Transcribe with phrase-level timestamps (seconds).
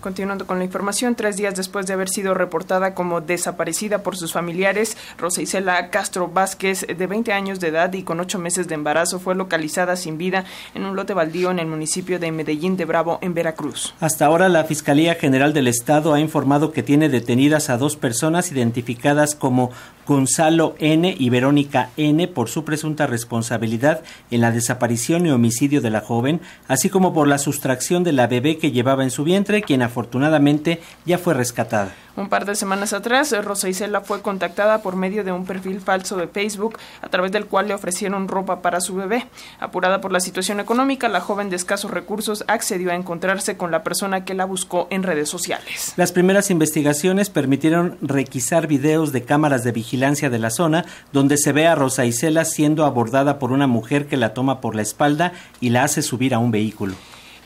[0.00, 4.32] Continuando con la información, tres días después de haber sido reportada como desaparecida por sus
[4.32, 8.74] familiares, Rosa Isela Castro Vázquez, de 20 años de edad y con ocho meses de
[8.74, 12.84] embarazo, fue localizada sin vida en un lote baldío en el municipio de Medellín de
[12.84, 13.94] Bravo, en Veracruz.
[14.00, 18.52] Hasta ahora, la Fiscalía General del Estado ha informado que tiene detenidas a dos personas
[18.52, 19.70] identificadas como
[20.06, 21.14] Gonzalo N.
[21.18, 22.28] y Verónica N.
[22.28, 27.26] por su presunta responsabilidad en la desaparición y homicidio de la joven, así como por
[27.26, 31.94] la sustracción de la bebé que llevaba en su vientre, quien afortunadamente ya fue rescatada.
[32.16, 36.16] Un par de semanas atrás, Rosa Isela fue contactada por medio de un perfil falso
[36.16, 39.26] de Facebook, a través del cual le ofrecieron ropa para su bebé.
[39.58, 43.82] Apurada por la situación económica, la joven de escasos recursos accedió a encontrarse con la
[43.82, 45.94] persona que la buscó en redes sociales.
[45.96, 51.52] Las primeras investigaciones permitieron requisar videos de cámaras de vigilancia de la zona, donde se
[51.52, 55.32] ve a Rosa Isela siendo abordada por una mujer que la toma por la espalda
[55.60, 56.94] y la hace subir a un vehículo.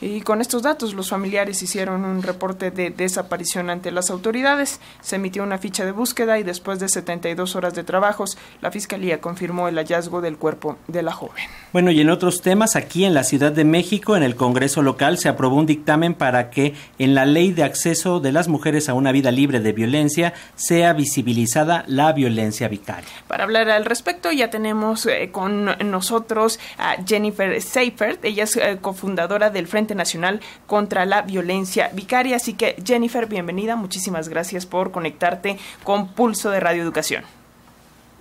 [0.01, 4.79] Y con estos datos, los familiares hicieron un reporte de desaparición ante las autoridades.
[5.01, 9.21] Se emitió una ficha de búsqueda y después de 72 horas de trabajos, la Fiscalía
[9.21, 11.43] confirmó el hallazgo del cuerpo de la joven.
[11.71, 15.19] Bueno, y en otros temas, aquí en la Ciudad de México, en el Congreso local,
[15.19, 18.95] se aprobó un dictamen para que en la ley de acceso de las mujeres a
[18.95, 23.07] una vida libre de violencia sea visibilizada la violencia vicaria.
[23.27, 28.25] Para hablar al respecto, ya tenemos eh, con nosotros a Jennifer Seifert.
[28.25, 32.35] Ella es eh, cofundadora del Frente Nacional contra la Violencia Vicaria.
[32.35, 33.75] Así que Jennifer, bienvenida.
[33.75, 37.23] Muchísimas gracias por conectarte con Pulso de Radio Educación.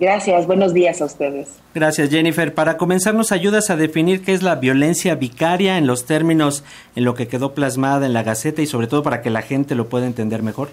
[0.01, 1.49] Gracias, buenos días a ustedes.
[1.75, 2.55] Gracias, Jennifer.
[2.55, 6.65] Para comenzar, ¿nos ayudas a definir qué es la violencia vicaria en los términos
[6.97, 9.75] en lo que quedó plasmada en la Gaceta y sobre todo para que la gente
[9.75, 10.71] lo pueda entender mejor?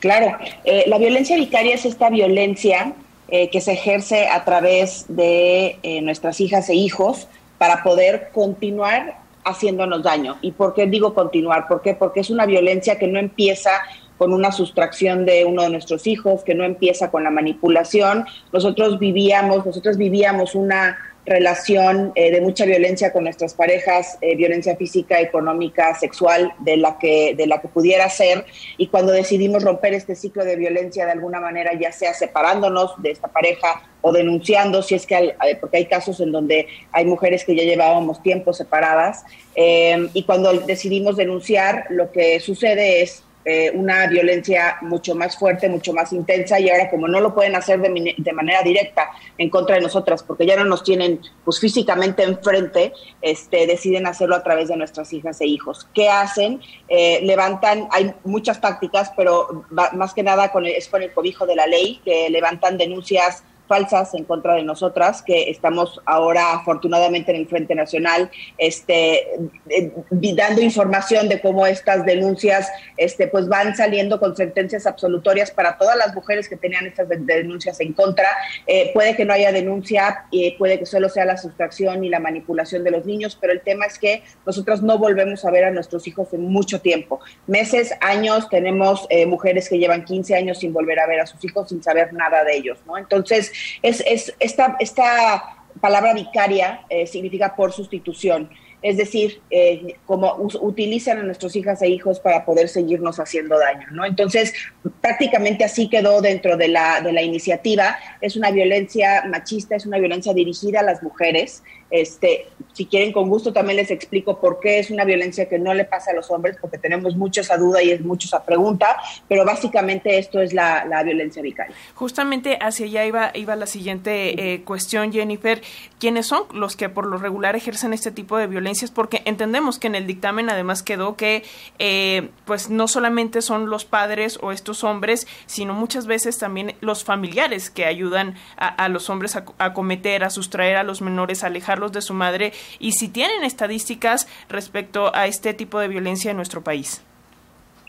[0.00, 2.92] Claro, eh, la violencia vicaria es esta violencia
[3.28, 9.16] eh, que se ejerce a través de eh, nuestras hijas e hijos para poder continuar
[9.46, 10.36] haciéndonos daño.
[10.42, 11.66] ¿Y por qué digo continuar?
[11.68, 11.94] ¿Por qué?
[11.94, 13.70] Porque es una violencia que no empieza
[14.18, 18.26] con una sustracción de uno de nuestros hijos, que no empieza con la manipulación.
[18.52, 24.76] Nosotros vivíamos, nosotros vivíamos una relación eh, de mucha violencia con nuestras parejas, eh, violencia
[24.76, 28.46] física, económica, sexual, de la que de la que pudiera ser.
[28.78, 33.10] Y cuando decidimos romper este ciclo de violencia de alguna manera, ya sea separándonos de
[33.10, 37.04] esta pareja o denunciando, si es que hay, eh, porque hay casos en donde hay
[37.04, 39.24] mujeres que ya llevábamos tiempo separadas,
[39.58, 45.92] y cuando decidimos denunciar, lo que sucede es eh, una violencia mucho más fuerte, mucho
[45.92, 49.08] más intensa y ahora como no lo pueden hacer de, de, manera directa
[49.38, 52.92] en contra de nosotras porque ya no nos tienen pues físicamente enfrente,
[53.22, 55.86] este, deciden hacerlo a través de nuestras hijas e hijos.
[55.94, 56.60] ¿Qué hacen?
[56.88, 61.54] Eh, levantan, hay muchas tácticas, pero más que nada con es con el cobijo de
[61.54, 67.38] la ley, que levantan denuncias falsas en contra de nosotras, que estamos ahora afortunadamente en
[67.38, 69.34] el Frente Nacional, este,
[69.68, 75.76] eh, dando información de cómo estas denuncias este, pues van saliendo con sentencias absolutorias para
[75.78, 78.28] todas las mujeres que tenían estas denuncias en contra.
[78.66, 82.20] Eh, puede que no haya denuncia, y puede que solo sea la sustracción y la
[82.20, 85.70] manipulación de los niños, pero el tema es que nosotros no volvemos a ver a
[85.70, 87.20] nuestros hijos en mucho tiempo.
[87.46, 91.42] Meses, años, tenemos eh, mujeres que llevan 15 años sin volver a ver a sus
[91.44, 92.98] hijos, sin saber nada de ellos, ¿no?
[92.98, 93.52] Entonces,
[93.82, 98.48] es, es esta, esta palabra vicaria eh, significa por sustitución
[98.82, 103.88] es decir, eh, como utilizan a nuestras hijas e hijos para poder seguirnos haciendo daño,
[103.90, 104.04] ¿no?
[104.04, 104.52] Entonces,
[105.00, 107.98] prácticamente así quedó dentro de la, de la iniciativa.
[108.20, 111.64] Es una violencia machista, es una violencia dirigida a las mujeres.
[111.90, 115.72] Este, si quieren, con gusto también les explico por qué es una violencia que no
[115.74, 118.98] le pasa a los hombres, porque tenemos mucho esa duda y es mucho esa pregunta,
[119.28, 121.74] pero básicamente esto es la, la violencia vicaria.
[121.94, 125.62] Justamente hacia allá iba, iba la siguiente eh, cuestión, Jennifer.
[125.98, 128.76] ¿Quiénes son los que por lo regular ejercen este tipo de violencia?
[128.94, 131.44] porque entendemos que en el dictamen además quedó que
[131.78, 137.04] eh, pues no solamente son los padres o estos hombres, sino muchas veces también los
[137.04, 141.46] familiares que ayudan a, los hombres a, a, cometer, a sustraer a los menores, a
[141.46, 146.36] alejarlos de su madre y si tienen estadísticas respecto a este tipo de violencia en
[146.36, 147.02] nuestro país.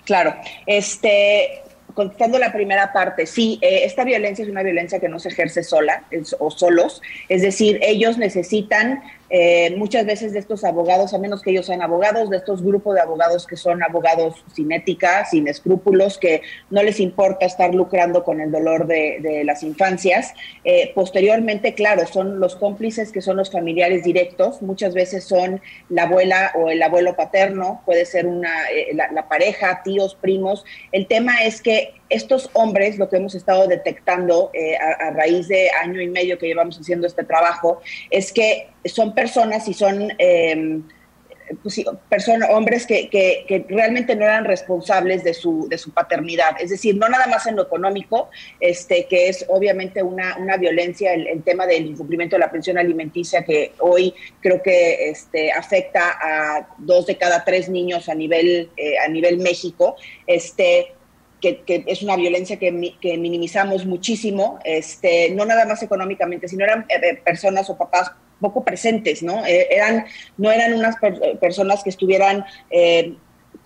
[0.06, 0.36] Claro,
[0.66, 1.64] este
[1.94, 5.64] contestando la primera parte, sí, eh, esta violencia es una violencia que no se ejerce
[5.64, 6.04] sola
[6.38, 11.52] o solos, es decir, ellos necesitan eh, muchas veces de estos abogados, a menos que
[11.52, 16.18] ellos sean abogados, de estos grupos de abogados que son abogados sin ética, sin escrúpulos,
[16.18, 20.34] que no les importa estar lucrando con el dolor de, las infancias.
[20.64, 26.04] Eh, posteriormente, claro, son los cómplices que son los familiares directos, muchas veces son la
[26.04, 30.64] abuela o el abuelo paterno, puede ser una, eh, la pareja, tíos, primos.
[30.92, 35.70] El tema es que estos hombres, lo que hemos estado detectando eh, a, raíz de
[35.72, 40.14] año y medio que llevamos haciendo este trabajo, es que son personas y son...
[40.18, 40.84] Em,
[41.62, 41.82] pues
[42.50, 46.58] hombres que, realmente no eran responsables de su, de su paternidad.
[46.60, 48.30] Es decir, no nada más en lo económico,
[48.60, 53.44] este, que es obviamente una, una violencia, el, tema del incumplimiento de la pensión alimenticia,
[53.44, 58.98] que hoy creo que este, afecta a dos de cada tres niños a nivel, eh,
[58.98, 59.96] a nivel México.
[60.26, 60.97] Este,
[61.42, 66.86] que, es una violencia que, que, minimizamos muchísimo, este, no nada más económicamente, sino eran
[66.90, 69.46] eh, personas o papás poco presentes, ¿no?
[69.46, 70.06] Eh, eran,
[70.38, 70.96] no eran unas
[71.40, 73.16] personas que estuvieran eh,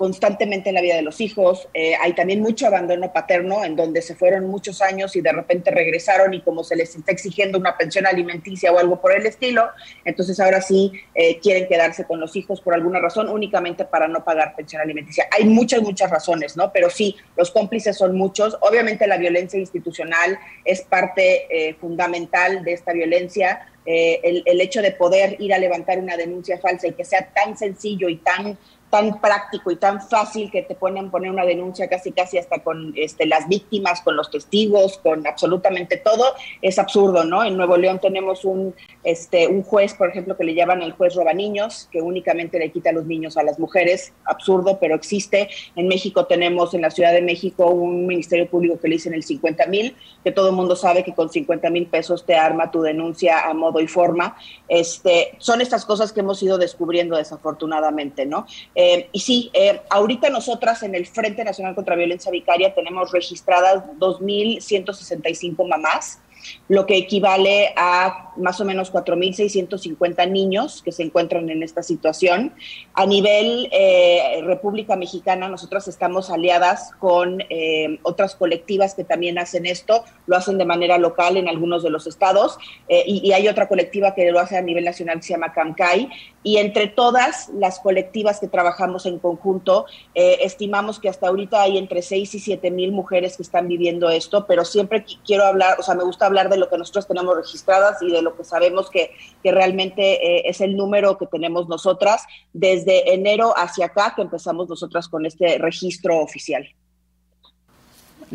[0.01, 1.69] constantemente en la vida de los hijos.
[1.75, 5.69] Eh, hay también mucho abandono paterno, en donde se fueron muchos años y de repente
[5.69, 9.69] regresaron y como se les está exigiendo una pensión alimenticia o algo por el estilo,
[10.03, 14.23] entonces ahora sí eh, quieren quedarse con los hijos por alguna razón, únicamente para no
[14.23, 15.27] pagar pensión alimenticia.
[15.37, 16.73] Hay muchas, muchas razones, ¿no?
[16.73, 18.57] Pero sí, los cómplices son muchos.
[18.61, 23.67] Obviamente la violencia institucional es parte eh, fundamental de esta violencia.
[23.85, 27.57] el, el hecho de poder ir a levantar una denuncia falsa y que sea tan
[27.57, 28.57] sencillo y tan
[28.91, 32.93] tan práctico y tan fácil que te ponen poner una denuncia casi casi hasta con
[32.95, 36.25] este, las víctimas, con los testigos, con absolutamente todo,
[36.61, 37.43] es absurdo, ¿no?
[37.43, 41.15] En Nuevo León tenemos un, este, un juez, por ejemplo, que le llaman el juez
[41.15, 45.49] roba niños, que únicamente le quita los niños a las mujeres, absurdo, pero existe.
[45.75, 49.23] En México tenemos, en la Ciudad de México, un ministerio público que le dicen el
[49.23, 52.81] 50 mil, que todo el mundo sabe que con 50 mil pesos te arma tu
[52.81, 54.35] denuncia a modo y forma.
[54.67, 58.45] Este, son estas cosas que hemos ido descubriendo desafortunadamente, ¿no?
[58.83, 63.83] Eh, y sí, eh, ahorita nosotras en el Frente Nacional contra Violencia Vicaria tenemos registradas
[63.99, 66.19] 2.165 mamás
[66.67, 72.53] lo que equivale a más o menos 4.650 niños que se encuentran en esta situación.
[72.93, 79.65] A nivel eh, República Mexicana, nosotros estamos aliadas con eh, otras colectivas que también hacen
[79.65, 83.47] esto, lo hacen de manera local en algunos de los estados, eh, y, y, hay
[83.47, 86.09] otra colectiva que lo hace a nivel nacional que se llama CAMCAI,
[86.43, 89.85] y entre todas las colectivas que trabajamos en conjunto,
[90.15, 94.47] estimamos que hasta ahorita hay entre 6 y 7 mil mujeres que están viviendo esto,
[94.47, 98.01] pero siempre quiero hablar, o sea, me gusta hablar de lo que nosotros tenemos registradas
[98.01, 99.11] y de lo que sabemos que,
[99.43, 100.01] que realmente
[100.37, 102.23] eh, es el número que tenemos nosotras
[102.53, 106.67] desde enero hacia acá que empezamos nosotras con este registro oficial.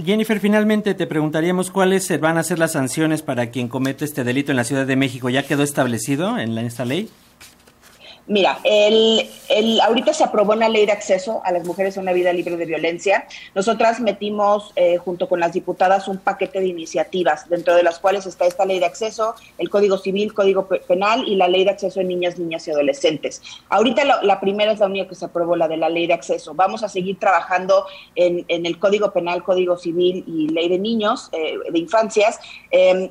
[0.04, 4.52] Jennifer, finalmente te preguntaríamos cuáles van a ser las sanciones para quien comete este delito
[4.52, 5.30] en la Ciudad de México.
[5.30, 7.08] ¿Ya quedó establecido en esta ley?
[8.28, 12.12] Mira, el, el, ahorita se aprobó una ley de acceso a las mujeres a una
[12.12, 13.26] vida libre de violencia.
[13.54, 18.26] Nosotras metimos eh, junto con las diputadas un paquete de iniciativas, dentro de las cuales
[18.26, 22.00] está esta ley de acceso, el Código Civil, Código Penal y la ley de acceso
[22.00, 23.42] de niñas, niñas y adolescentes.
[23.68, 26.52] Ahorita la, primera es la única que se aprobó, la de la ley de acceso.
[26.52, 27.86] Vamos a seguir trabajando
[28.16, 32.40] en, en el Código Penal, Código Civil y ley de niños, eh, de infancias.
[32.72, 33.08] Em,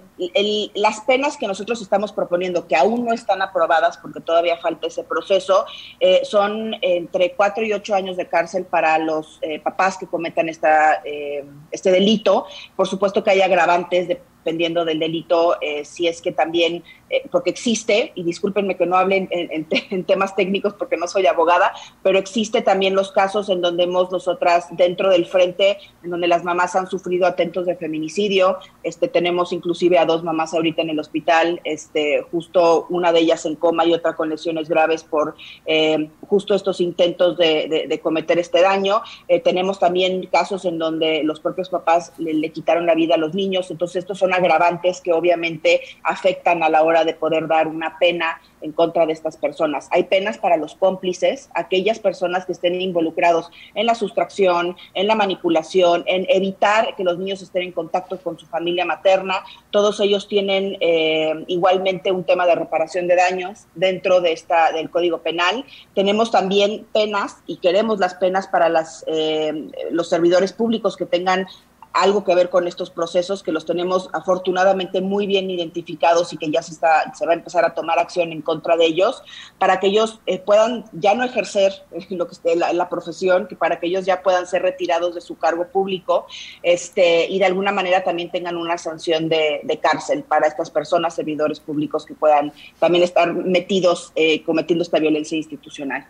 [0.74, 5.05] las penas que nosotros estamos proponiendo, que aún no están aprobadas porque todavía falta ese
[5.06, 5.66] proceso
[6.00, 10.50] eh, son entre cuatro y ocho años de cárcel para los eh, papás que cometan
[10.50, 12.46] esta, eh, este delito.
[12.76, 18.12] Por supuesto que hay agravantes dependiendo del delito, si es que también eh, porque existe,
[18.16, 21.72] y discúlpenme que no hable en, temas técnicos porque no soy abogada,
[22.02, 26.44] pero existe también los casos en donde hemos nosotras dentro del frente, en donde las
[26.44, 31.00] mamás han sufrido atentos de feminicidio, este, tenemos inclusive a dos mamás ahorita en el
[31.00, 35.36] hospital, este, justo una de ellas en coma y otra con lesiones graves por
[35.68, 39.02] eh, justo estos intentos de, cometer este daño.
[39.28, 43.18] Eh, tenemos también casos en donde los propios papás le, le quitaron la vida a
[43.18, 47.68] los niños, entonces estos son agravantes que obviamente afectan a la hora de poder dar
[47.68, 49.88] una pena en contra de estas personas.
[49.92, 55.16] Hay penas para los cómplices, aquellas personas que estén involucrados en la sustracción, en la
[55.16, 59.44] manipulación, en evitar que los niños estén en contacto con su familia materna.
[59.72, 64.90] Todos ellos tienen eh, igualmente un tema de reparación de daños dentro de esta del
[64.90, 65.66] Código Penal.
[65.94, 71.48] Tenemos también penas y queremos las penas para las, eh, los servidores públicos que tengan
[71.96, 76.52] algo que ver con estos procesos que los tenemos afortunadamente muy bien identificados y que
[76.52, 79.24] ya se está se va a empezar a tomar acción en contra de ellos
[79.58, 81.74] para que ellos eh, puedan ya no ejercer
[82.10, 85.22] lo que esté la, la, profesión que para que ellos ya puedan ser retirados de
[85.22, 86.28] su cargo público
[86.64, 91.60] este y de alguna manera también tengan una sanción de, cárcel para estas personas servidores
[91.60, 96.06] públicos que puedan también estar metidos eh, cometiendo esta violencia institucional.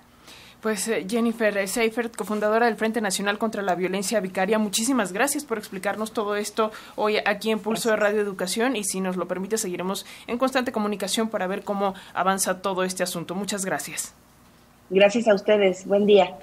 [0.65, 5.59] Pues eh, Jennifer Seifert, cofundadora del Frente Nacional contra la Violencia Vicaria, muchísimas gracias por
[5.59, 9.59] explicarnos todo esto hoy aquí en Pulso de Radio Educación y si nos lo permite
[9.59, 13.35] seguiremos en constante comunicación para ver cómo avanza todo este asunto.
[13.35, 14.15] Muchas gracias.
[14.89, 15.85] Gracias a ustedes.
[15.85, 16.35] Buen día.